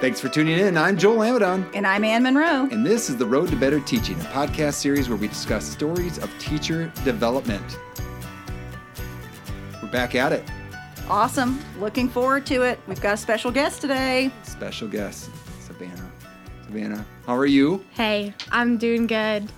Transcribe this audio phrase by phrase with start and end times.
[0.00, 0.76] Thanks for tuning in.
[0.76, 1.68] I'm Joel Amidon.
[1.74, 2.68] And I'm Ann Monroe.
[2.70, 6.18] And this is The Road to Better Teaching, a podcast series where we discuss stories
[6.18, 7.78] of teacher development.
[9.82, 10.44] We're back at it.
[11.08, 11.58] Awesome.
[11.80, 12.78] Looking forward to it.
[12.86, 14.30] We've got a special guest today.
[14.44, 15.30] Special guest,
[15.66, 16.10] Savannah.
[16.66, 17.84] Savannah, how are you?
[17.90, 19.50] Hey, I'm doing good.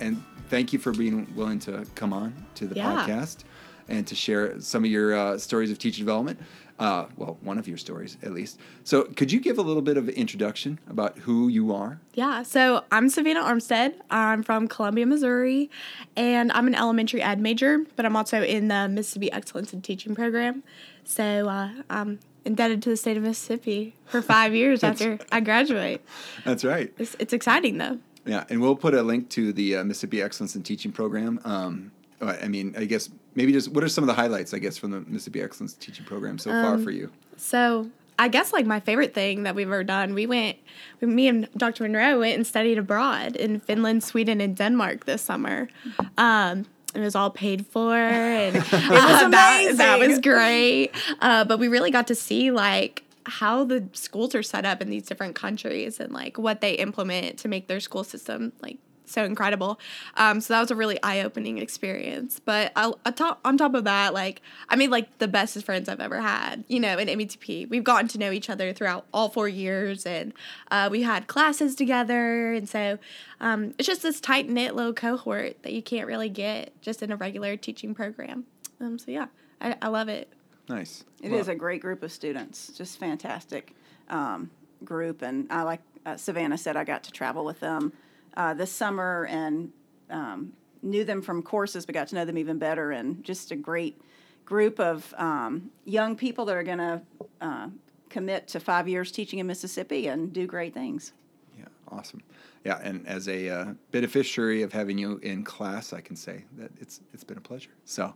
[0.00, 2.92] And thank you for being willing to come on to the Yeah.
[3.06, 3.44] podcast
[3.88, 6.38] and to share some of your uh, stories of teacher development.
[6.78, 8.58] Uh, well, one of your stories at least.
[8.84, 11.98] So, could you give a little bit of introduction about who you are?
[12.14, 13.94] Yeah, so I'm Savannah Armstead.
[14.10, 15.70] I'm from Columbia, Missouri,
[16.16, 20.14] and I'm an elementary ed major, but I'm also in the Mississippi Excellence in Teaching
[20.14, 20.62] program.
[21.04, 26.04] So uh, I'm indebted to the state of Mississippi for five years after I graduate.
[26.44, 26.92] That's right.
[26.98, 27.98] It's, it's exciting though.
[28.24, 31.40] Yeah, and we'll put a link to the uh, Mississippi Excellence in Teaching program.
[31.44, 34.76] Um, I mean, I guess maybe just what are some of the highlights, I guess,
[34.76, 37.10] from the Mississippi Excellence Teaching program so far Um, for you?
[37.36, 40.56] So I guess like my favorite thing that we've ever done, we went,
[41.00, 41.84] me and Dr.
[41.84, 45.68] Monroe went and studied abroad in Finland, Sweden, and Denmark this summer.
[46.16, 50.90] Um, it was all paid for, and it was that, that was great.
[51.20, 54.88] Uh, but we really got to see like how the schools are set up in
[54.90, 58.78] these different countries and like what they implement to make their school system like
[59.10, 59.78] so incredible.
[60.16, 62.40] Um, so that was a really eye opening experience.
[62.44, 65.88] But I, on top on top of that, like I made like the bestest friends
[65.88, 66.64] I've ever had.
[66.68, 70.32] You know, in METP, we've gotten to know each other throughout all four years, and
[70.70, 72.98] uh, we had classes together, and so
[73.40, 77.10] um, it's just this tight knit little cohort that you can't really get just in
[77.10, 78.44] a regular teaching program.
[78.80, 79.26] Um, so yeah,
[79.60, 80.32] I, I love it.
[80.68, 81.04] Nice.
[81.22, 83.74] It is a great group of students, just fantastic
[84.08, 84.50] um,
[84.84, 85.22] group.
[85.22, 87.92] And I like uh, Savannah said, I got to travel with them
[88.38, 89.70] uh, this summer and
[90.08, 92.92] um, knew them from courses, but got to know them even better.
[92.92, 94.00] And just a great
[94.44, 97.02] group of um, young people that are going to
[97.40, 97.68] uh,
[98.08, 101.12] commit to five years teaching in Mississippi and do great things.
[101.58, 102.22] Yeah, awesome.
[102.64, 106.70] Yeah, and as a uh, beneficiary of having you in class, I can say that
[106.80, 107.70] it's it's been a pleasure.
[107.84, 108.14] So,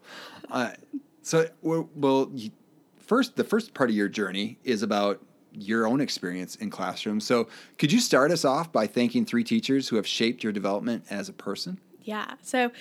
[0.50, 0.70] uh,
[1.22, 2.32] so well,
[2.98, 5.20] first the first part of your journey is about
[5.54, 7.24] your own experience in classrooms.
[7.24, 7.48] So,
[7.78, 11.28] could you start us off by thanking three teachers who have shaped your development as
[11.28, 11.78] a person?
[12.04, 12.34] Yeah.
[12.42, 12.72] So,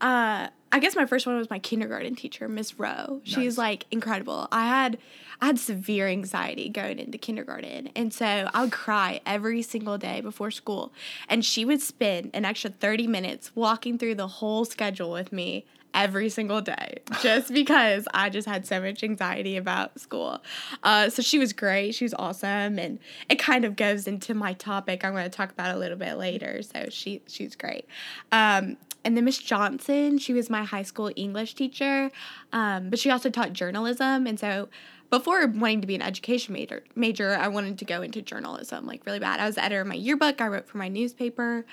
[0.00, 3.20] uh, I guess my first one was my kindergarten teacher, Miss Rowe.
[3.24, 3.34] Nice.
[3.34, 4.48] She's like incredible.
[4.52, 4.98] I had
[5.40, 10.20] I had severe anxiety going into kindergarten, and so I would cry every single day
[10.20, 10.92] before school.
[11.28, 15.64] And she would spend an extra thirty minutes walking through the whole schedule with me
[15.96, 20.42] every single day, just because I just had so much anxiety about school.
[20.84, 21.96] Uh, so she was great.
[21.96, 25.50] She was awesome, and it kind of goes into my topic I'm going to talk
[25.50, 26.62] about a little bit later.
[26.62, 27.86] So she she's great.
[28.30, 32.10] Um, and then Miss Johnson, she was my high school English teacher,
[32.52, 34.26] um, but she also taught journalism.
[34.26, 34.68] And so
[35.10, 39.06] before wanting to be an education major, major, I wanted to go into journalism like
[39.06, 39.38] really bad.
[39.38, 40.40] I was the editor of my yearbook.
[40.40, 41.64] I wrote for my newspaper,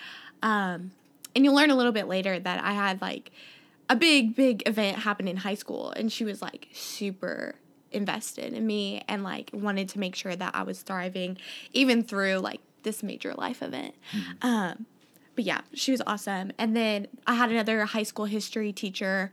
[0.44, 0.92] um,
[1.36, 3.32] and you'll learn a little bit later that I had like
[3.90, 7.56] a big big event happened in high school, and she was like super
[7.92, 11.38] invested in me and like wanted to make sure that I was thriving
[11.74, 13.96] even through like this major life event.
[14.42, 14.86] Um,
[15.36, 16.52] but yeah, she was awesome.
[16.58, 19.32] And then I had another high school history teacher,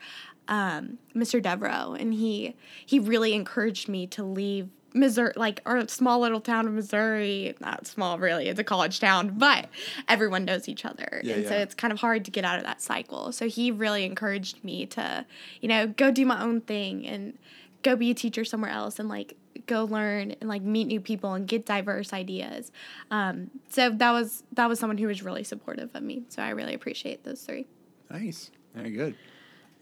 [0.48, 1.42] um, Mr.
[1.42, 6.66] Devereaux, and he he really encouraged me to leave Missouri, like our small little town
[6.66, 7.54] of Missouri.
[7.60, 9.68] Not small, really; it's a college town, but
[10.08, 12.64] everyone knows each other, Yeah, and so it's kind of hard to get out of
[12.64, 13.32] that cycle.
[13.32, 15.24] So he really encouraged me to,
[15.60, 17.38] you know, go do my own thing and
[17.82, 19.36] go be a teacher somewhere else and like
[19.66, 22.72] go learn and like meet new people and get diverse ideas.
[23.10, 26.24] Um, so that was that was someone who was really supportive of me.
[26.28, 27.66] So I really appreciate those three.
[28.10, 29.14] Nice, very good.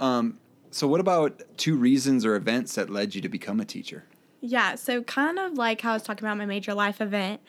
[0.01, 0.39] Um,
[0.71, 4.05] so, what about two reasons or events that led you to become a teacher?
[4.41, 7.41] Yeah, so kind of like how I was talking about my major life event,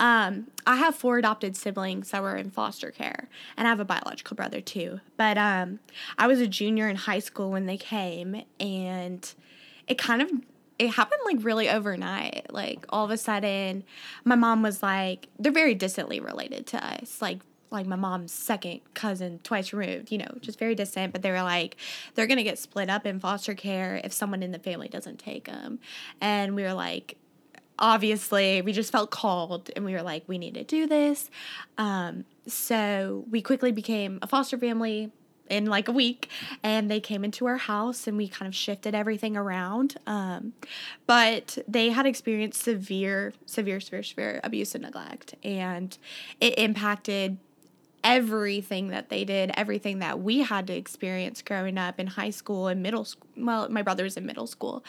[0.00, 3.84] um, I have four adopted siblings that were in foster care, and I have a
[3.84, 5.00] biological brother too.
[5.18, 5.80] But um,
[6.16, 9.30] I was a junior in high school when they came, and
[9.86, 10.30] it kind of
[10.78, 12.46] it happened like really overnight.
[12.50, 13.84] Like all of a sudden,
[14.24, 17.40] my mom was like, they're very distantly related to us, like
[17.70, 21.12] like my mom's second cousin twice removed, you know, just very distant.
[21.12, 21.76] But they were like,
[22.14, 25.46] they're gonna get split up in foster care if someone in the family doesn't take
[25.46, 25.78] them,
[26.20, 27.16] and we were like,
[27.78, 31.30] obviously, we just felt called, and we were like, we need to do this.
[31.76, 35.12] Um, so we quickly became a foster family
[35.48, 36.28] in like a week
[36.62, 40.52] and they came into our house and we kind of shifted everything around um,
[41.06, 45.98] but they had experienced severe severe severe severe abuse and neglect and
[46.40, 47.38] it impacted
[48.08, 52.66] everything that they did everything that we had to experience growing up in high school
[52.66, 54.82] and middle school well my brother was in middle school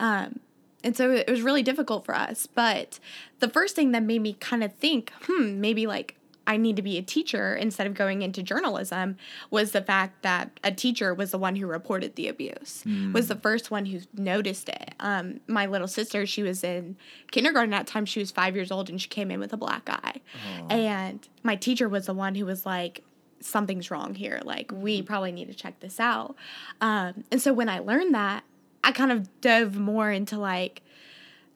[0.00, 0.40] um,
[0.84, 2.46] and so it was really difficult for us.
[2.46, 2.98] But
[3.38, 6.16] the first thing that made me kind of think, hmm, maybe like
[6.46, 9.16] I need to be a teacher instead of going into journalism
[9.50, 13.12] was the fact that a teacher was the one who reported the abuse, mm.
[13.12, 14.94] was the first one who noticed it.
[15.00, 16.96] Um, my little sister, she was in
[17.30, 18.06] kindergarten at that time.
[18.06, 20.20] She was five years old and she came in with a black eye.
[20.68, 23.04] And my teacher was the one who was like,
[23.40, 24.40] something's wrong here.
[24.44, 25.06] Like, we mm-hmm.
[25.06, 26.36] probably need to check this out.
[26.80, 28.44] Um, and so when I learned that,
[28.84, 30.82] I kind of dove more into like,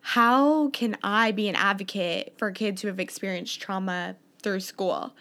[0.01, 4.15] how can I be an advocate for kids who have experienced trauma
[4.47, 5.13] through school?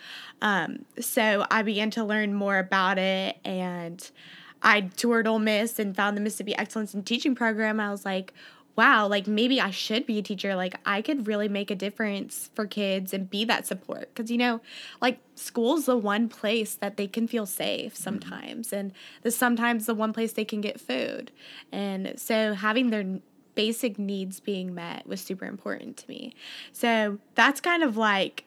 [0.44, 4.07] Um, so I began to learn more about it and
[4.62, 7.80] I toured Ole Miss and found the Mississippi Excellence in Teaching program.
[7.80, 8.33] I was like,
[8.75, 10.54] wow, like maybe I should be a teacher.
[10.56, 14.13] Like I could really make a difference for kids and be that support.
[14.13, 14.62] Cause you know,
[15.01, 18.04] like school's the one place that they can feel safe mm-hmm.
[18.04, 18.68] sometimes.
[18.68, 18.75] Mm-hmm.
[18.75, 18.92] And
[19.24, 21.31] the sometimes the one place they can get food.
[21.71, 23.19] And so having their
[23.56, 26.36] basic needs being met was super important to me.
[26.71, 28.45] So that's kind of like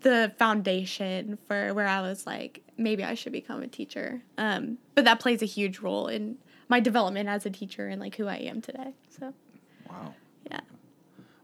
[0.00, 4.22] the foundation for where I was like, maybe I should become a teacher.
[4.36, 8.16] Um, but that plays a huge role in my development as a teacher and like
[8.16, 8.94] who I am today.
[9.08, 9.34] So
[9.88, 10.14] Wow.
[10.50, 10.60] Yeah.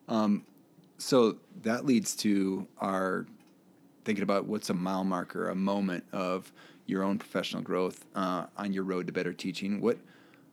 [0.08, 0.44] Um,
[0.98, 3.26] so that leads to our
[4.04, 6.52] thinking about what's a mile marker, a moment of
[6.86, 9.80] your own professional growth uh, on your road to better teaching.
[9.80, 9.98] What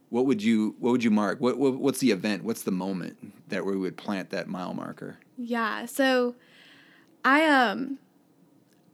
[0.10, 1.40] what would you what would you mark?
[1.40, 2.44] What, what what's the event?
[2.44, 5.18] What's the moment that we would plant that mile marker?
[5.38, 5.86] Yeah.
[5.86, 6.36] So
[7.24, 8.00] I um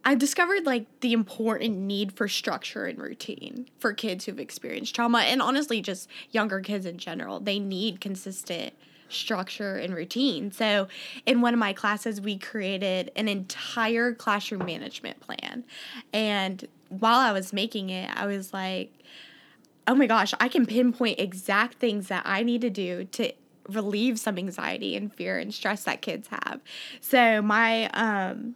[0.05, 5.19] I discovered like the important need for structure and routine for kids who've experienced trauma
[5.19, 7.41] and honestly just younger kids in general.
[7.41, 8.73] They need consistent
[9.09, 10.51] structure and routine.
[10.51, 10.87] So,
[11.25, 15.65] in one of my classes, we created an entire classroom management plan.
[16.13, 18.91] And while I was making it, I was like,
[19.87, 23.33] oh my gosh, I can pinpoint exact things that I need to do to
[23.69, 26.61] relieve some anxiety and fear and stress that kids have.
[27.01, 28.55] So, my, um,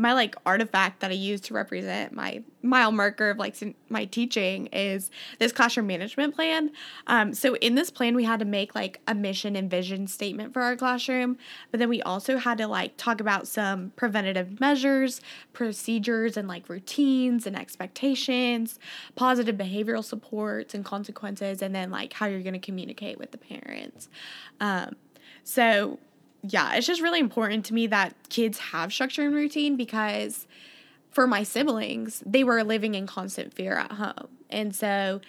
[0.00, 3.54] my like artifact that I use to represent my mile marker of like
[3.90, 6.70] my teaching is this classroom management plan.
[7.06, 10.54] Um, so in this plan, we had to make like a mission and vision statement
[10.54, 11.36] for our classroom,
[11.70, 15.20] but then we also had to like talk about some preventative measures,
[15.52, 18.78] procedures, and like routines and expectations,
[19.16, 23.38] positive behavioral supports and consequences, and then like how you're going to communicate with the
[23.38, 24.08] parents.
[24.60, 24.96] Um,
[25.44, 25.98] so
[26.42, 30.46] yeah, it's just really important to me that kids have structure and routine because
[31.10, 34.28] for my siblings, they were living in constant fear at home.
[34.48, 35.20] And so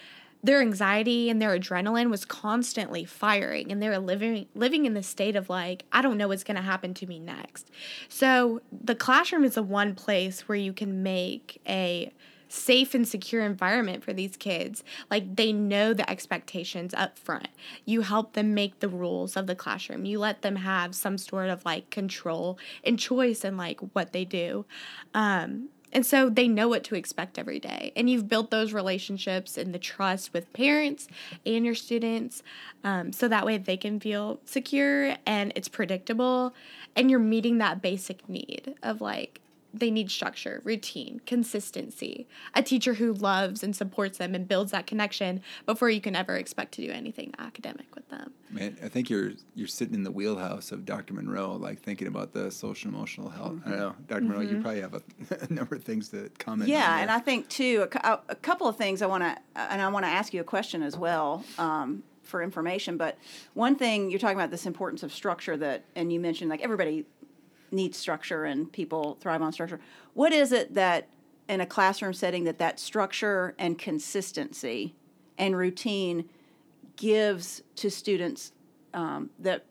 [0.43, 5.03] their anxiety and their adrenaline was constantly firing and they were living living in the
[5.03, 7.69] state of like I don't know what's going to happen to me next.
[8.09, 12.11] So the classroom is the one place where you can make a
[12.51, 14.83] safe and secure environment for these kids.
[15.09, 17.47] Like they know the expectations up front.
[17.85, 20.05] You help them make the rules of the classroom.
[20.05, 24.25] You let them have some sort of like control and choice in like what they
[24.25, 24.65] do.
[25.13, 27.91] Um, and so they know what to expect every day.
[27.95, 31.07] And you've built those relationships and the trust with parents
[31.45, 32.43] and your students.
[32.83, 36.53] Um, so that way they can feel secure and it's predictable.
[36.95, 39.41] And you're meeting that basic need of like,
[39.73, 44.85] they need structure, routine, consistency, a teacher who loves and supports them and builds that
[44.85, 48.33] connection before you can ever expect to do anything academic with them.
[48.49, 51.13] Man, I think you're you're sitting in the wheelhouse of Dr.
[51.13, 53.53] Monroe, like thinking about the social emotional health.
[53.53, 53.73] Mm-hmm.
[53.73, 54.27] I know, doctor mm-hmm.
[54.27, 54.61] Monroe, you mm-hmm.
[54.61, 55.01] probably have a,
[55.49, 56.69] a, number of things to comment.
[56.69, 59.87] Yeah, and I think too a, a couple of things I want to, and I
[59.87, 61.43] want to ask you a question as well.
[61.57, 63.17] Um, for information, but
[63.55, 67.05] one thing you're talking about this importance of structure that, and you mentioned like everybody
[67.71, 69.79] needs structure and people thrive on structure.
[70.13, 71.07] What is it that
[71.47, 74.95] in a classroom setting that that structure and consistency
[75.37, 76.29] and routine
[76.95, 78.51] gives to students
[78.93, 79.65] um, that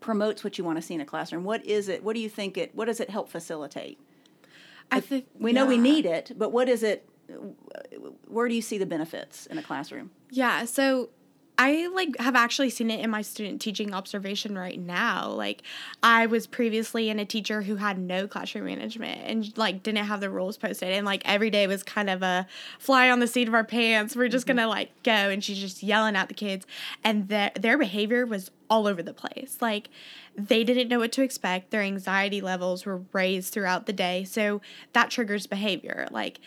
[0.00, 1.44] promotes what you want to see in a classroom?
[1.44, 2.04] What is it?
[2.04, 2.74] What do you think it?
[2.74, 3.98] What does it help facilitate?
[4.90, 7.08] I think we know we need it, but what is it?
[8.28, 10.10] Where do you see the benefits in a classroom?
[10.30, 11.10] Yeah, so
[11.58, 15.30] I like have actually seen it in my student teaching observation right now.
[15.30, 15.62] Like
[16.02, 20.20] I was previously in a teacher who had no classroom management and like didn't have
[20.20, 22.46] the rules posted and like every day was kind of a
[22.78, 24.14] fly on the seat of our pants.
[24.14, 24.56] We're just mm-hmm.
[24.56, 26.66] going to like go and she's just yelling at the kids
[27.02, 29.58] and their their behavior was all over the place.
[29.60, 29.88] Like
[30.36, 31.70] they didn't know what to expect.
[31.70, 34.24] Their anxiety levels were raised throughout the day.
[34.24, 34.60] So
[34.92, 36.06] that triggers behavior.
[36.10, 36.38] Like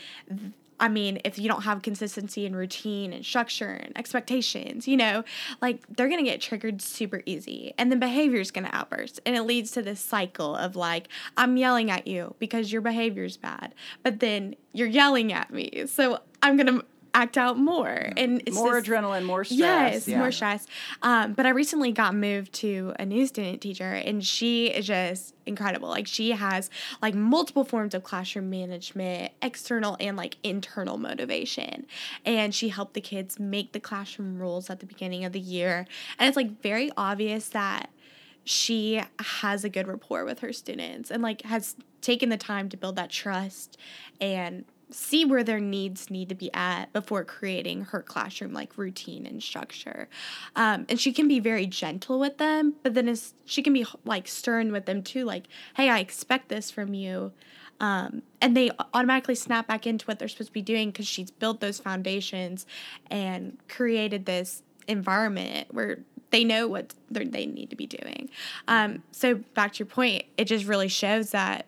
[0.80, 5.24] I mean, if you don't have consistency and routine and structure and expectations, you know,
[5.62, 9.20] like they're going to get triggered super easy and then behavior is going to outburst.
[9.26, 11.08] And it leads to this cycle of like,
[11.38, 15.86] I'm yelling at you because your behavior's bad, but then you're yelling at me.
[15.88, 16.86] So I'm going to
[17.20, 19.58] act out more and it's more this- adrenaline, more stress.
[19.60, 20.20] Yes, Yeah.
[20.20, 20.66] more stress.
[21.02, 25.34] Um, but I recently got moved to a new student teacher, and she is just
[25.46, 25.90] incredible.
[25.90, 26.70] Like she has
[27.02, 31.86] like multiple forms of classroom management, external and like internal motivation,
[32.26, 35.86] and she helped the kids make the classroom rules at the beginning of the year.
[36.18, 37.90] And it's like very obvious that
[38.46, 42.78] she has a good rapport with her students and like has taken the time to
[42.78, 43.78] build that trust
[44.22, 49.26] and see where their needs need to be at before creating her classroom like routine
[49.26, 50.08] and structure
[50.56, 53.86] um, and she can be very gentle with them but then is she can be
[54.06, 57.32] like stern with them too like hey i expect this from you
[57.82, 61.32] um, and they automatically snap back into what they're supposed to be doing because she's
[61.32, 62.66] built those foundations
[63.10, 66.00] and created this environment where
[66.32, 68.30] they know what they need to be doing.
[68.68, 71.66] Um, so back to your point, it just really shows that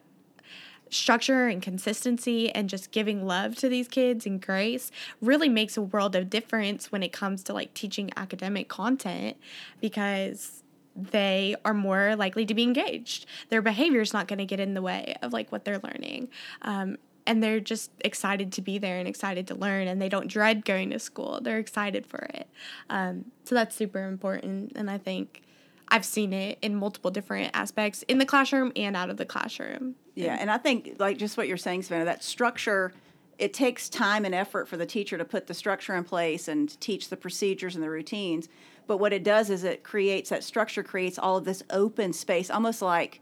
[0.91, 5.81] structure and consistency and just giving love to these kids and grace really makes a
[5.81, 9.38] world of difference when it comes to like teaching academic content
[9.79, 10.63] because
[10.95, 13.25] they are more likely to be engaged.
[13.50, 16.27] Their behavior is not going to get in the way of like what they're learning.
[16.62, 20.27] Um, and they're just excited to be there and excited to learn and they don't
[20.27, 21.39] dread going to school.
[21.41, 22.50] They're excited for it.
[22.89, 24.74] Um, so that's super important.
[24.75, 25.43] And I think
[25.91, 29.95] I've seen it in multiple different aspects in the classroom and out of the classroom.
[30.15, 32.93] Yeah, and I think like just what you're saying, Savannah, that structure.
[33.38, 36.79] It takes time and effort for the teacher to put the structure in place and
[36.79, 38.48] teach the procedures and the routines.
[38.86, 42.51] But what it does is it creates that structure creates all of this open space,
[42.51, 43.19] almost like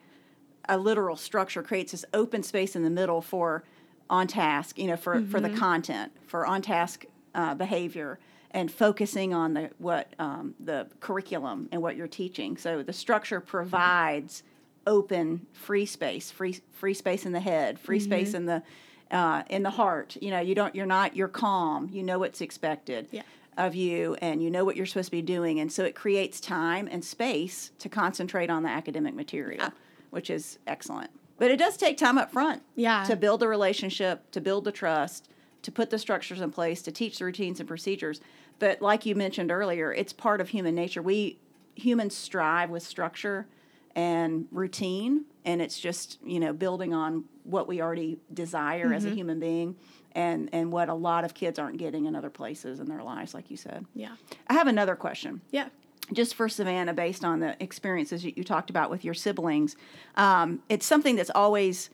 [0.68, 3.64] a literal structure creates this open space in the middle for
[4.10, 8.20] on task, you know, for, for the content, for on task uh, behavior,
[8.52, 12.58] and focusing on the what um, the curriculum and what you're teaching.
[12.58, 14.44] So the structure provides
[14.88, 18.64] open, free space, free free space in the head, free space in the
[19.12, 20.18] uh, in the heart.
[20.22, 21.90] You know, you don't, you're not, you're calm.
[21.92, 23.24] You know what's expected Yeah.
[23.58, 26.40] of you, and you know what you're supposed to be doing, and so it creates
[26.40, 29.70] time and space to concentrate on the academic material,
[30.12, 31.10] which is excellent.
[31.38, 32.62] But it does take time up front.
[32.76, 33.04] Yeah.
[33.06, 35.30] To build the relationship, to build the trust,
[35.62, 38.22] to put the structures in place, to teach the routines and procedures.
[38.60, 41.02] But like you mentioned earlier, it's part of human nature.
[41.02, 41.40] We
[41.76, 43.48] humans strive with structure
[43.96, 49.10] and routine, and it's just you know building on what we already desire as a
[49.10, 49.76] human being,
[50.14, 53.34] and and what a lot of kids aren't getting in other places in their lives,
[53.34, 53.86] like you said.
[53.96, 54.16] Yeah.
[54.48, 55.70] I have another question Yeah.
[56.14, 59.76] just for Savannah, based on the experiences you, you talked about with your siblings,
[60.16, 61.90] um, it's something that's always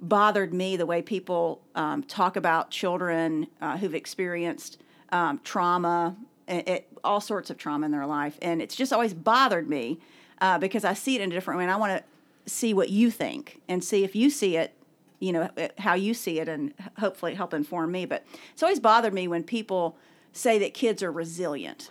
[0.00, 4.78] bothered me the way people um, talk about children uh, who've experienced
[5.12, 6.16] um, trauma,
[6.48, 8.38] it, it, all sorts of trauma in their life.
[8.42, 10.00] And it's just always bothered me
[10.40, 11.64] uh, because I see it in a different way.
[11.64, 14.74] And I want to see what you think and see if you see it,
[15.20, 18.06] you know, how you see it, and hopefully help inform me.
[18.06, 19.96] But it's always bothered me when people
[20.32, 21.90] say that kids are resilient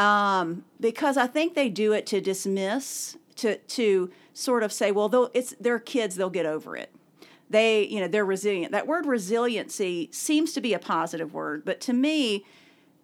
[0.00, 5.30] um, because I think they do it to dismiss, to to sort of say, well,
[5.34, 6.90] it's they're kids, they'll get over it.
[7.50, 8.70] They, you know, they're resilient.
[8.72, 12.44] That word resiliency seems to be a positive word, but to me,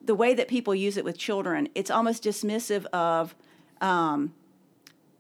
[0.00, 3.34] the way that people use it with children, it's almost dismissive of
[3.80, 4.32] um,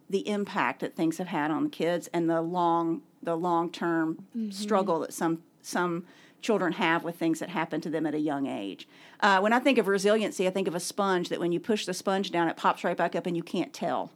[0.08, 4.24] the impact that things have had on the kids and the long the long term
[4.50, 6.04] struggle that some some
[6.40, 8.86] children have with things that happen to them at a young age.
[9.18, 11.84] Uh, when I think of resiliency, I think of a sponge that when you push
[11.86, 14.12] the sponge down, it pops right back up, and you can't tell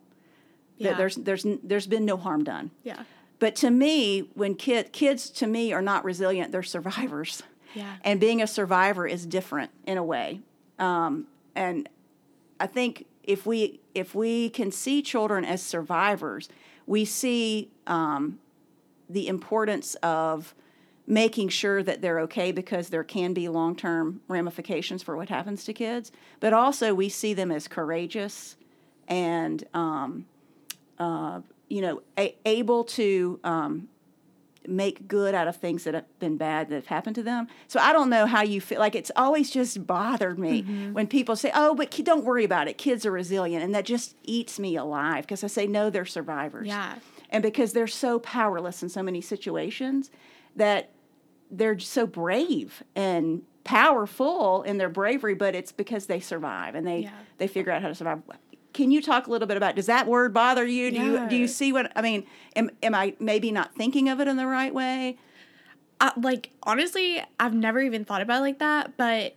[0.77, 0.91] Yeah.
[0.91, 2.71] that there's there's there's been no harm done.
[2.85, 3.03] Yeah.
[3.41, 7.43] But to me, when kid, kids to me are not resilient, they're survivors.
[7.75, 7.97] Yeah.
[8.03, 10.41] And being a survivor is different in a way.
[10.79, 11.89] Um, and
[12.59, 16.49] I think if we if we can see children as survivors,
[16.87, 18.39] we see um,
[19.09, 20.55] the importance of
[21.07, 25.65] making sure that they're okay because there can be long term ramifications for what happens
[25.65, 26.13] to kids.
[26.41, 28.57] But also, we see them as courageous
[29.09, 30.27] and um,
[30.99, 33.89] uh, you know a- able to um,
[34.67, 37.47] make good out of things that have been bad that have happened to them.
[37.69, 38.79] So I don't know how you feel.
[38.79, 40.63] Like it's always just bothered me
[40.93, 42.77] when people say, "Oh, but don't worry about it.
[42.77, 46.67] Kids are resilient," and that just eats me alive because I say, "No, they're survivors."
[46.69, 46.97] Yeah.
[47.31, 50.11] And because they're so powerless in so many situations,
[50.57, 50.91] that
[51.51, 57.01] they're so brave and powerful in their bravery, but it's because they survive and they
[57.01, 57.11] Yeah.
[57.39, 58.23] they figure out how to survive.
[58.73, 60.91] Can you talk a little bit about does that word bother you?
[60.91, 62.27] Do you do you see what I mean?
[62.55, 65.19] Am am I maybe not thinking of it in the right way?
[66.01, 69.37] uh, like honestly, I've never even thought about it like that, but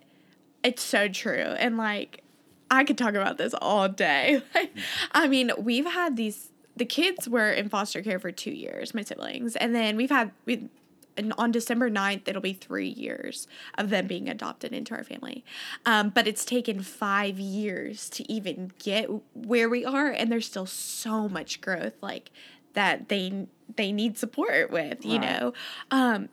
[0.64, 1.34] it's so true.
[1.34, 2.24] And like,
[2.72, 4.42] I could talk about this all day.
[5.12, 6.50] I mean, we've had these.
[6.76, 10.32] The kids were in foster care for two years, my siblings, and then we've had
[10.46, 10.70] we
[11.18, 15.44] and on December 9th, it'll be three years of them being adopted into our family.
[15.86, 20.66] Um, but it's taken five years to even get where we are, and there's still
[20.66, 22.32] so much growth like
[22.74, 25.40] that they they need support with, you Right.
[25.40, 25.54] know.
[25.92, 26.30] Um,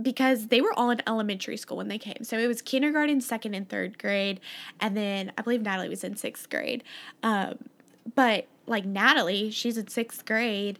[0.00, 2.22] because they were all in elementary school when they came.
[2.22, 4.40] So it was kindergarten, second, and third grade.
[4.78, 6.84] And then I believe Natalie was in sixth grade.
[7.22, 7.56] Um,
[8.14, 10.78] but like Natalie, she's in sixth grade.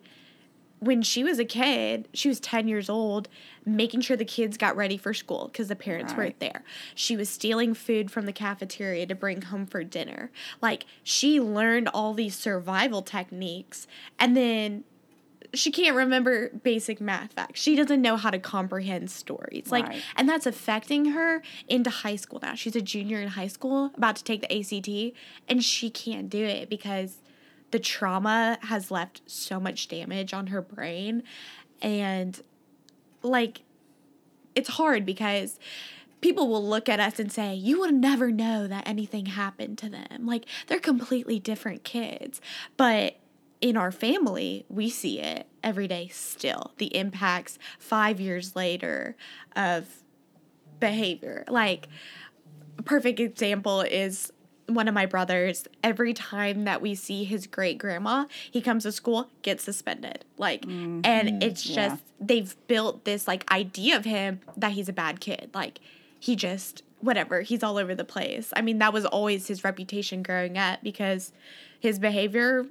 [0.79, 3.29] When she was a kid, she was 10 years old,
[3.65, 6.19] making sure the kids got ready for school because the parents Right.
[6.19, 6.63] weren't there.
[6.95, 10.31] She was stealing food from the cafeteria to bring home for dinner.
[10.61, 13.87] Like, she learned all these survival techniques.
[14.19, 14.85] And then
[15.55, 17.61] she can't remember basic math facts.
[17.61, 19.71] She doesn't know how to comprehend stories.
[19.71, 20.03] Like Right.
[20.17, 22.55] and that's affecting her into high school now.
[22.55, 25.15] She's a junior in high school, about to take the ACT,
[25.49, 27.23] and she can't do it because
[27.71, 31.23] the trauma has left so much damage on her brain
[31.83, 32.43] and
[33.23, 33.63] like
[34.55, 35.59] it's hard because
[36.21, 39.89] people will look at us and say, You will never know that anything happened to
[39.89, 40.27] them.
[40.27, 42.41] Like, they're completely different kids.
[42.77, 43.19] But
[43.61, 46.73] in our family, we see it every day still.
[46.79, 49.17] The impacts five years later
[49.55, 50.03] of
[50.81, 51.45] behavior.
[51.49, 51.89] Like,
[52.79, 54.33] a perfect example is
[54.67, 58.93] one of my brothers every time that we see his great grandma he comes to
[58.93, 60.25] school gets suspended.
[60.39, 61.89] Like and it's yeah.
[61.89, 65.51] just they've built this like idea of him that he's a bad kid.
[65.55, 65.81] Like
[66.19, 68.53] he just whatever he's all over the place.
[68.57, 71.33] I mean that was always his reputation growing up because
[71.79, 72.67] his behavior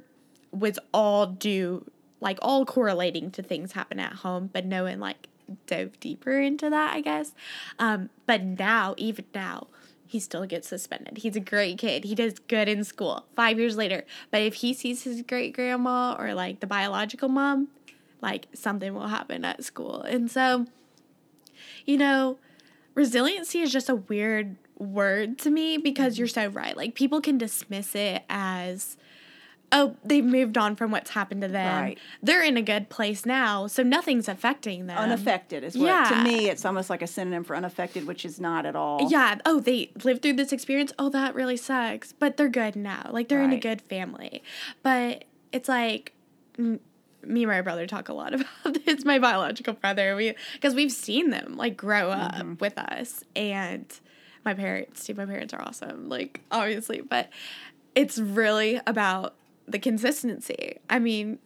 [0.52, 1.86] was all due
[2.22, 5.28] like all correlating to things happen at home but no one like
[5.68, 7.34] dove deeper into that i guess.
[7.78, 9.68] Um but now even now
[10.08, 11.20] he still gets suspended.
[11.20, 12.04] He's a great kid.
[12.04, 13.26] He does good in school.
[13.36, 14.06] Five years later.
[14.32, 17.70] But if he sees his great grandma or like the biological mom
[18.22, 20.02] like something will happen at school.
[20.02, 20.66] And so
[21.86, 22.38] you know
[22.96, 26.76] resiliency is just a weird word to me because you're so right.
[26.76, 28.98] Like people can dismiss it as
[29.72, 31.82] oh they've moved on from what's happened to them.
[31.82, 31.98] Right.
[32.22, 34.98] they're in a good place now so nothing's affecting them.
[34.98, 36.04] Unaffected is what yeah.
[36.10, 39.10] to me it's almost like a synonym for unaffected which is not at all.
[39.10, 39.38] Yeah.
[39.46, 40.94] Oh they lived through this experience?
[41.00, 42.14] Oh that really sucks.
[42.14, 43.10] But they're good now.
[43.12, 44.44] Like they're in a good family.
[44.84, 46.14] But it's like
[46.58, 46.80] me
[47.24, 49.04] and my brother talk a lot about this.
[49.04, 52.54] My biological brother we because we've seen them like grow up Mm-hmm.
[52.60, 53.24] with us.
[53.36, 53.86] And
[54.44, 57.02] my parents too my parents are awesome like obviously.
[57.02, 57.30] But
[57.96, 59.36] it's really about
[59.68, 61.40] the consistency i mean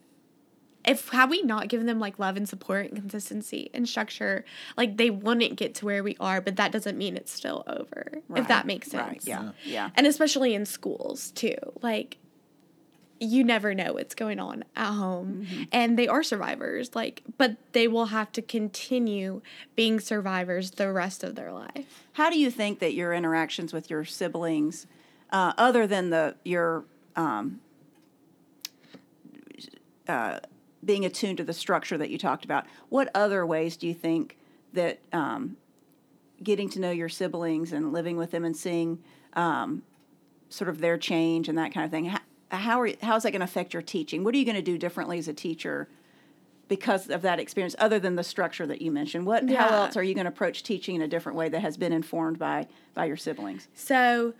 [0.86, 4.46] if had we not given them like love and support and consistency and structure,
[4.78, 8.12] like they wouldn't get to where we are, but that doesn't mean it's still over.
[8.36, 9.08] If that makes sense.
[9.08, 11.58] right yeah yeah And especially in schools too.
[11.82, 12.18] Like
[13.20, 15.46] you never know what's going on at home.
[15.46, 15.64] Mm-hmm.
[15.74, 19.42] And they are survivors, like but they will have to continue
[19.76, 22.06] being survivors the rest of their life.
[22.14, 24.88] How do you think that your interactions with your siblings,
[25.32, 26.86] uh, other than the your
[27.18, 27.60] um,
[30.10, 30.40] uh,
[30.84, 34.38] being attuned to the structure that you talked about, what other ways do you think
[34.74, 35.58] that um,
[36.42, 39.00] getting to know your siblings and living with them and seeing
[39.34, 39.84] um,
[40.50, 42.20] sort of their change and that kind of thing, how,
[42.50, 44.24] how are how is that going to affect your teaching?
[44.24, 45.88] What are you going to do differently as a teacher?
[46.68, 50.04] Because of that experience, other than the structure that you mentioned, what how else are
[50.04, 53.06] you going to approach teaching in a different way that has been informed by by
[53.06, 53.68] your siblings?
[53.74, 54.34] So,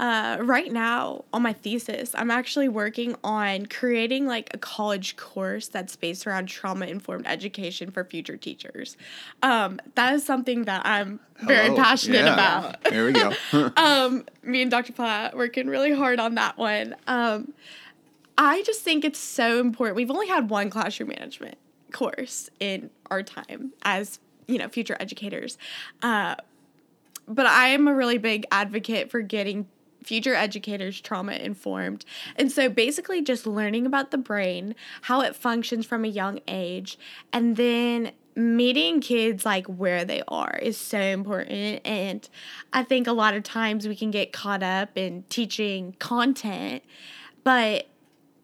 [0.00, 5.68] uh, right now on my thesis, I'm actually working on creating like a college course
[5.68, 8.96] that's based around trauma informed education for future teachers.
[9.42, 11.76] Um, that is something that I'm very Hello.
[11.76, 12.32] passionate Yeah.
[12.32, 12.82] about.
[12.84, 13.32] There we go.
[13.76, 14.94] um, me and Dr.
[14.94, 16.96] Platt working really hard on that one.
[17.06, 17.52] Um,
[18.38, 19.96] I just think it's so important.
[19.96, 21.58] We've only had one classroom management
[21.92, 25.58] course in our time as you know future educators,
[26.02, 26.36] uh,
[27.28, 29.66] but I am a really big advocate for getting
[30.02, 32.04] future educators trauma informed.
[32.36, 36.98] And so basically just learning about the brain, how it functions from a young age,
[37.32, 42.28] and then meeting kids like where they are is so important and
[42.72, 46.84] I think a lot of times we can get caught up in teaching content,
[47.42, 47.88] but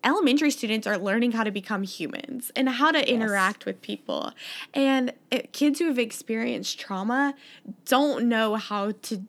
[0.07, 4.33] elementary students are learning how to become humans and how to interact with people.
[4.73, 7.35] And uh, kids who have experienced trauma
[7.85, 9.23] don't know how to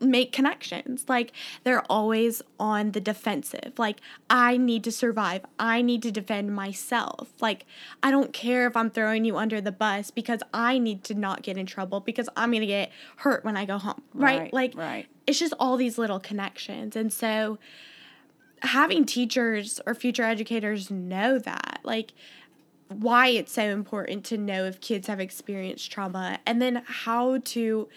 [0.00, 1.04] make connections.
[1.08, 1.32] Like
[1.64, 3.72] they're always on the defensive.
[3.76, 5.44] Like I need to survive.
[5.58, 7.32] I need to defend myself.
[7.40, 7.66] Like
[8.02, 11.42] I don't care if I'm throwing you under the bus because I need to not
[11.42, 14.02] get in trouble because I'm going to get hurt when I go home.
[14.14, 14.40] Right?
[14.40, 15.06] Right, Like right.
[15.26, 16.96] it's just all these little connections.
[16.96, 17.58] And so
[18.62, 22.12] having teachers or future educators know that like
[22.88, 27.88] why it's so important to know if kids have experienced trauma and then how to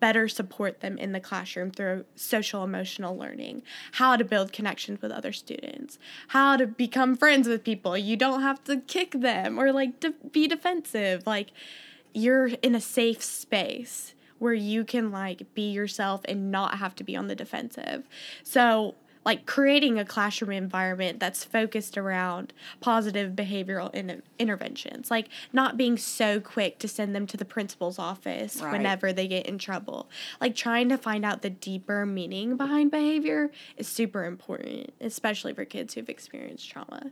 [0.00, 5.10] better support them in the classroom through social emotional learning, how to build connections with
[5.10, 7.96] other students, how to become friends with people.
[7.96, 11.26] You don't have to kick them or like de- be defensive.
[11.26, 11.50] Like
[12.14, 17.04] you're in a safe space where you can like be yourself and not have to
[17.04, 18.08] be on the defensive.
[18.42, 25.76] So like creating a classroom environment that's focused around positive behavioral in- interventions like not
[25.76, 28.72] being so quick to send them to the principal's office Right.
[28.72, 30.08] whenever they get in trouble
[30.40, 35.64] like trying to find out the deeper meaning behind behavior is super important especially for
[35.64, 37.10] kids who've experienced trauma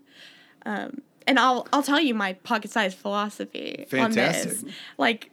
[0.67, 4.65] um, and I'll I'll tell you my pocket sized philosophy on this.
[4.99, 5.31] Like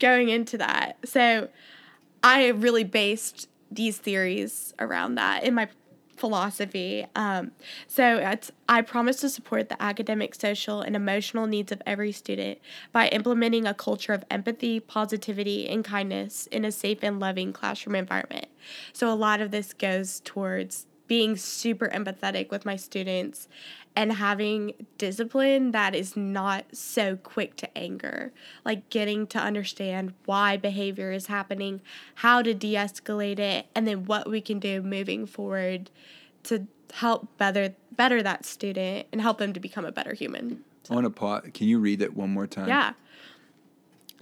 [0.00, 0.96] going into that.
[1.04, 1.48] So
[2.22, 5.68] I really based these theories around that in my
[6.18, 7.06] philosophy.
[7.14, 7.52] Um,
[7.86, 8.34] so
[8.68, 12.58] I promise to support the academic, social, and emotional needs of every student
[12.92, 17.94] by implementing a culture of empathy, positivity, and kindness in a safe and loving classroom
[17.94, 18.46] environment.
[18.92, 23.48] So a lot of this goes towards being super empathetic with my students
[23.96, 28.32] and having discipline that is not so quick to anger.
[28.64, 31.80] Like getting to understand why behavior is happening,
[32.16, 35.90] how to de escalate it, and then what we can do moving forward
[36.44, 40.62] to help better better that student and help them to become a better human.
[40.90, 41.42] I want to pause.
[41.52, 42.68] Can you read that one more time?
[42.68, 42.92] Yeah.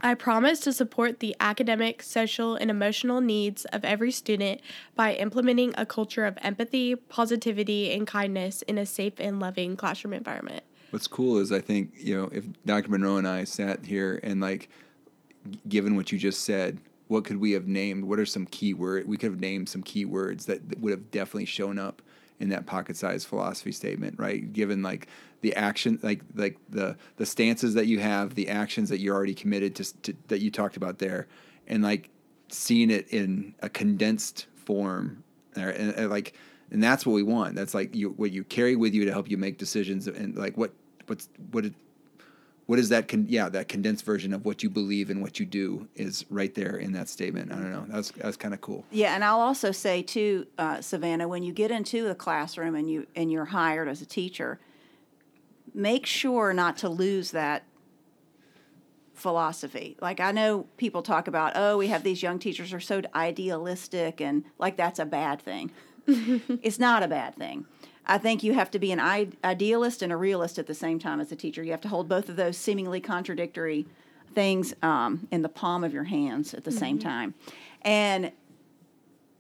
[0.01, 4.61] I promise to support the academic, social, and emotional needs of every student
[4.95, 10.13] by implementing a culture of empathy, positivity, and kindness in a safe and loving classroom
[10.13, 10.65] environment.
[10.91, 12.91] What's cool is I think you know if Dr.
[12.91, 14.69] Monroe and I sat here and like,
[15.69, 16.79] given what you just said,
[17.09, 18.05] what could we have named?
[18.05, 19.09] What are some key word?
[19.09, 22.03] We could have named some key words that, that would have definitely shown up
[22.39, 24.53] in that pocket-sized philosophy statement, right?
[24.53, 25.09] Given like
[25.41, 29.35] the action, like like the the stances that you have, the actions that you're already
[29.35, 31.27] committed to, to that you talked about there,
[31.67, 32.11] and like
[32.49, 36.35] seeing it in a condensed form, there, and, and like,
[36.71, 37.55] and that's what we want.
[37.55, 40.57] That's like you what you carry with you to help you make decisions, and like
[40.57, 40.73] what
[41.07, 41.65] what's what
[42.67, 43.09] what is that?
[43.09, 46.55] Con- yeah, that condensed version of what you believe and what you do is right
[46.55, 47.53] there in that statement.
[47.53, 47.87] I don't know.
[47.89, 48.85] That's that's kind of cool.
[48.91, 52.91] Yeah, and I'll also say too, uh, Savannah, when you get into the classroom and
[52.91, 54.59] you and you're hired as a teacher,
[55.75, 57.63] make sure not to lose that
[59.15, 59.97] philosophy.
[60.01, 63.01] Like I know people talk about, oh, we have these young teachers who are so
[63.15, 65.71] idealistic and like that's a bad thing.
[66.07, 67.67] it's not a bad thing.
[68.07, 69.01] I think you have to be an
[69.45, 71.63] idealist and a realist at the same time as a teacher.
[71.63, 73.87] You have to hold both of those seemingly contradictory
[74.33, 77.35] things um, in the palm of your hands at the same time.
[77.83, 78.33] And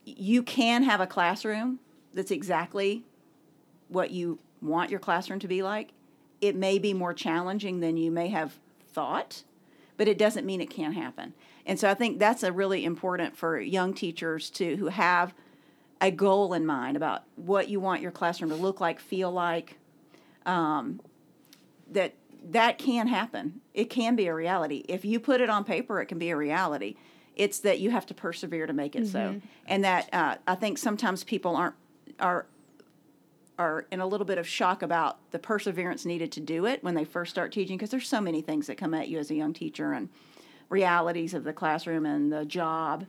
[0.04, 1.78] you can have a classroom
[2.14, 3.04] that's exactly
[3.88, 5.90] what you want your classroom to be like.
[6.40, 9.42] It may be more challenging than you may have thought,
[9.96, 11.34] but it doesn't mean it can't happen.
[11.66, 15.34] And so I think that's a really important for young teachers to who have
[16.00, 19.78] a goal in mind about what you want your classroom to look like, feel like.
[20.44, 21.00] Um,
[21.90, 22.14] that
[22.50, 23.60] that can happen.
[23.74, 24.84] It can be a reality.
[24.88, 26.96] If you put it on paper, it can be a reality.
[27.34, 30.78] It's that you have to persevere to make it so, and that uh, I think
[30.78, 31.74] sometimes people aren't
[32.20, 32.46] are
[33.58, 36.94] are in a little bit of shock about the perseverance needed to do it when
[36.94, 39.34] they first start teaching because there's so many things that come at you as a
[39.34, 40.10] young teacher and
[40.68, 43.06] realities of the classroom and the job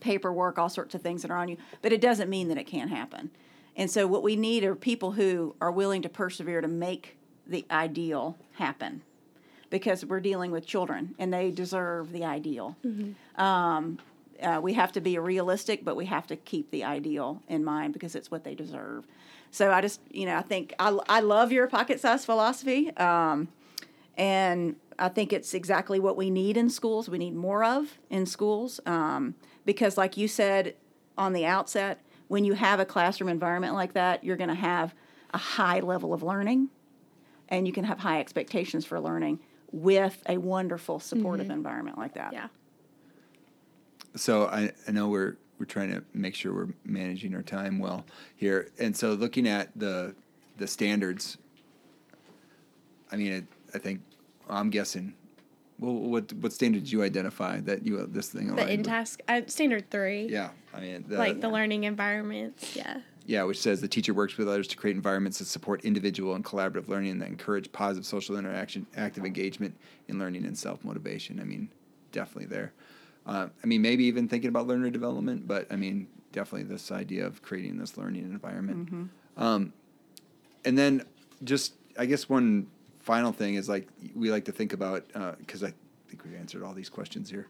[0.00, 2.64] paperwork all sorts of things that are on you but it doesn't mean that it
[2.66, 3.30] can't happen
[3.76, 7.64] and so what we need are people who are willing to persevere to make the
[7.70, 9.02] ideal happen
[9.70, 12.76] because we're dealing with children and they deserve the ideal
[13.36, 13.98] um,
[14.42, 17.92] uh, we have to be realistic, but we have to keep the ideal in mind
[17.92, 19.04] because it's what they deserve.
[19.50, 22.96] So I just, you know, I think I, I love your pocket size philosophy.
[22.96, 23.48] Um,
[24.16, 27.08] and I think it's exactly what we need in schools.
[27.08, 30.74] We need more of in schools um, because, like you said
[31.16, 34.94] on the outset, when you have a classroom environment like that, you're going to have
[35.32, 36.68] a high level of learning
[37.48, 39.40] and you can have high expectations for learning
[39.72, 41.54] with a wonderful supportive mm-hmm.
[41.54, 42.32] environment like that.
[42.32, 42.48] Yeah.
[44.16, 48.04] so I, I know we're we're trying to make sure we're managing our time well
[48.36, 50.14] here, and so looking at the
[50.56, 51.38] the standards.
[53.10, 53.44] I mean, it,
[53.74, 54.00] I think
[54.48, 55.14] I'm guessing.
[55.78, 58.54] Well, what what standard did you identify that you this thing?
[58.54, 60.26] The in task uh, standard three.
[60.28, 62.74] Yeah, I mean, the, Like the learning environments.
[62.74, 63.00] Yeah.
[63.26, 66.42] Yeah, which says the teacher works with others to create environments that support individual and
[66.42, 69.76] collaborative learning that encourage positive social interaction, active engagement
[70.08, 71.38] in learning, and self motivation.
[71.38, 71.68] I mean,
[72.10, 72.72] definitely there.
[73.26, 77.26] Uh, I mean, maybe even thinking about learner development, but I mean, definitely this idea
[77.26, 79.10] of creating this learning environment.
[79.36, 79.74] Um,
[80.64, 81.02] and then
[81.44, 82.68] just, I guess, one
[83.08, 85.72] final thing is like we like to think about uh, because I
[86.08, 87.48] think we've answered all these questions here.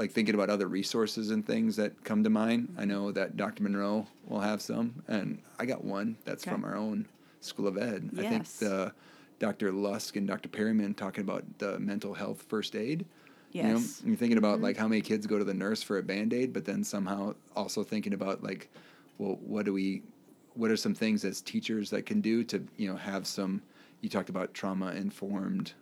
[0.00, 2.74] Like thinking about other resources and things that come to mind.
[2.76, 2.90] I mm-hmm.
[2.90, 3.62] know that Dr.
[3.62, 6.50] Monroe will have some, and I got one that's Okay.
[6.50, 7.06] from our own
[7.40, 8.10] School of Ed.
[8.18, 8.92] I think the
[9.38, 9.70] Dr.
[9.70, 10.48] Lusk and Dr.
[10.48, 13.06] Perryman talking about the mental health first aid.
[13.52, 14.02] You know, Yes.
[14.04, 14.64] you're thinking about mm-hmm.
[14.64, 17.36] like how many kids go to the nurse for a band aid, but then somehow
[17.54, 18.68] also thinking about like,
[19.18, 20.02] well, what do we,
[20.54, 23.62] what are some things as teachers that can do to you know have some?
[24.04, 25.72] You talked about trauma informed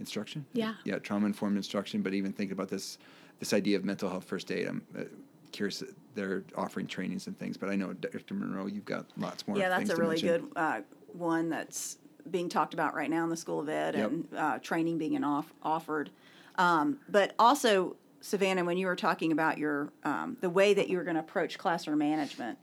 [0.00, 0.46] instruction.
[0.54, 0.72] Yeah.
[0.84, 2.96] Yeah, trauma informed instruction, but even thinking about this
[3.40, 4.66] this idea of mental health first aid.
[4.66, 5.02] I'm uh,
[5.52, 5.82] curious.
[6.14, 8.32] They're offering trainings and things, but I know Dr.
[8.32, 9.58] Monroe, you've got lots more.
[9.58, 10.28] Yeah, that's a to really mention.
[10.28, 10.80] good uh,
[11.12, 11.98] one that's
[12.30, 14.10] being talked about right now in the School of Ed Yep.
[14.10, 16.08] and uh, training being off- offered.
[16.56, 20.96] Um, but also, Savannah, when you were talking about your um, the way that you
[20.96, 22.58] were going to approach classroom management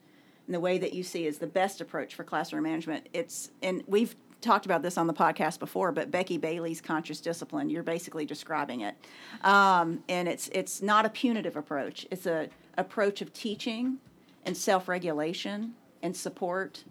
[0.47, 3.83] and the way that you see is the best approach for classroom management, it's and
[3.85, 8.25] we've talked about this on the podcast before, but Becky Bailey's conscious discipline, you're basically
[8.25, 8.95] describing it,
[9.43, 12.05] um, and it's it's not a punitive approach.
[12.11, 13.97] It's a approach of teaching
[14.45, 16.83] and self regulation and support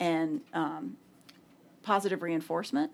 [0.00, 0.96] and um,
[1.82, 2.90] positive reinforcement,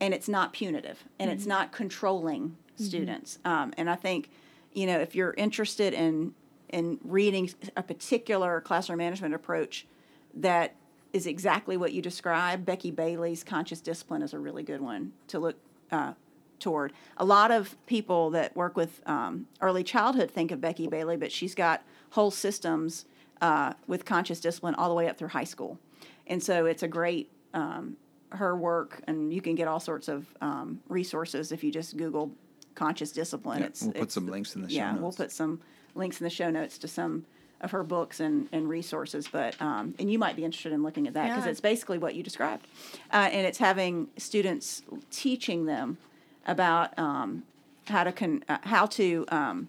[0.00, 3.38] and it's not punitive and it's not controlling students.
[3.44, 4.30] Um, and I think,
[4.72, 6.34] you know, if you're interested in
[6.68, 9.86] in reading a particular classroom management approach
[10.34, 10.74] that
[11.12, 15.38] is exactly what you described, Becky Bailey's Conscious Discipline is a really good one to
[15.38, 15.56] look
[15.90, 16.14] uh,
[16.58, 16.92] toward.
[17.18, 21.30] A lot of people that work with um, early childhood think of Becky Bailey, but
[21.30, 23.04] she's got whole systems
[23.40, 25.78] uh, with conscious discipline all the way up through high school.
[26.26, 27.96] And so it's a great, um,
[28.30, 32.30] her work, and you can get all sorts of um, resources if you just Google
[32.74, 33.60] conscious discipline.
[33.60, 35.60] Yeah, it's, we'll put some links in the show yeah, we'll put some
[35.94, 37.26] links in the show notes to some
[37.62, 39.28] of her books and, and resources.
[39.30, 41.50] But um, and you might be interested in looking at that because Yeah.
[41.52, 42.66] it's basically what you described,
[43.12, 45.98] uh, and it's having students teaching them
[46.46, 47.44] about um,
[47.86, 49.68] how to con- uh, how to um,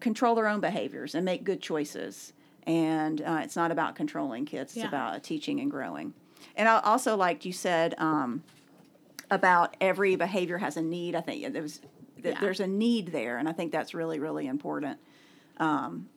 [0.00, 2.32] control their own behaviors and make good choices.
[2.66, 4.88] And uh, it's not about controlling kids; it's Yeah.
[4.88, 6.14] about teaching and growing.
[6.56, 8.42] And I also liked you said um,
[9.30, 11.14] about every behavior has a need.
[11.14, 11.80] I think there was
[12.22, 12.40] Yeah.
[12.40, 14.98] there's a need there, and I think that's really really important
[15.58, 16.08] um,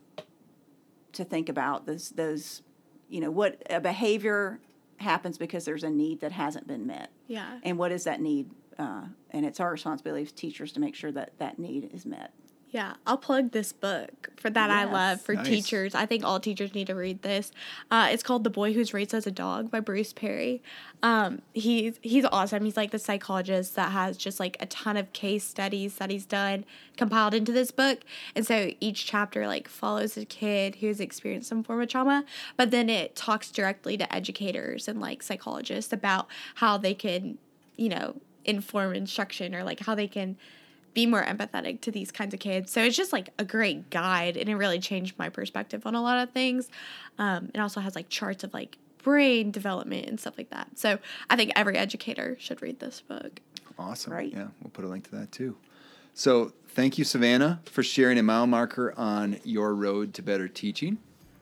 [1.18, 1.86] to think about.
[1.86, 2.62] Those those
[3.10, 4.60] you know what a behavior
[4.98, 7.60] happens because there's a need that hasn't been met, Yeah.
[7.64, 8.50] and what is that need?
[8.80, 12.32] Uh, and it's our responsibility as teachers to make sure that that need is met.
[12.70, 15.48] Yeah, I'll plug this book for that I love for Nice.
[15.48, 15.96] teachers.
[15.96, 17.52] I think all teachers need to read this.
[17.90, 20.62] Uh, it's called "The Boy Who's Raised as a Dog" by Bruce Perry.
[21.02, 22.66] Um, he's he's awesome.
[22.66, 26.26] He's like the psychologist that has just like a ton of case studies that he's
[26.26, 26.66] done
[26.98, 28.02] compiled into this book,
[28.36, 32.26] and so each chapter like follows a kid who's experienced some form of trauma,
[32.58, 37.38] but then it talks directly to educators and like psychologists about how they can,
[37.78, 40.36] you know, inform instruction or like how they can
[40.98, 42.72] be more empathetic to these kinds of kids.
[42.72, 46.02] So it's just like a great guide, and it really changed my perspective on a
[46.02, 46.70] lot of things.
[47.20, 50.70] Um, it also has like charts of like brain development and stuff like that.
[50.74, 50.98] So
[51.30, 53.42] I think every educator should read this book.
[53.78, 54.12] Awesome.
[54.12, 54.34] Right.
[54.34, 55.56] Yeah, we'll put a link to that too.
[56.16, 60.98] So thank you, Savannah, for sharing a mile marker on your road to better teaching.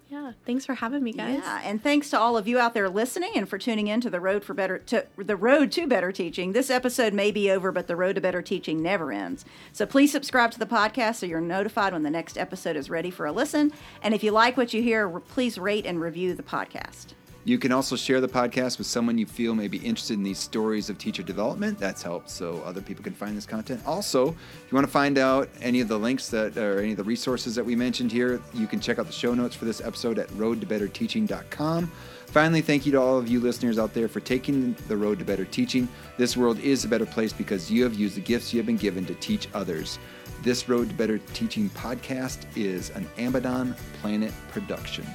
[0.08, 1.42] Yeah, thanks for having me, guys.
[1.44, 4.10] Yeah, and thanks to all of you out there listening and for tuning in to
[4.10, 6.54] the road for better to the road to better teaching.
[6.54, 9.46] This episode may be over, but the road to better teaching never ends.
[9.74, 13.10] So please subscribe to the podcast so you're notified when the next episode is ready
[13.10, 13.74] for a listen.
[14.04, 17.14] And if you like what you hear, please rate and review the podcast.
[17.48, 20.40] You can also share the podcast with someone you feel may be interested in these
[20.40, 21.78] stories of teacher development.
[21.78, 23.84] That's helped so other people can find this content.
[23.86, 26.98] Also, if you want to find out any of the links that or any of
[26.98, 29.80] the resources that we mentioned here, you can check out the show notes for this
[29.80, 31.92] episode at roadtobetterteaching.com.
[32.26, 35.26] Finally, thank you to all of you listeners out there for taking the road to
[35.26, 35.88] better teaching.
[36.18, 38.76] This world is a better place because you have used the gifts you have been
[38.76, 40.00] given to teach others.
[40.42, 45.06] This Road to Better Teaching podcast is an Amidon Planet production.